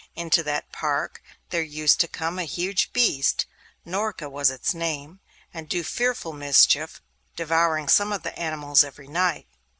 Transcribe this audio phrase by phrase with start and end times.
[0.15, 1.21] Into that park
[1.51, 6.99] there used to come a huge beast—Norka was its name—and do fearful mischief,
[7.35, 9.45] devouring some of the animals every night.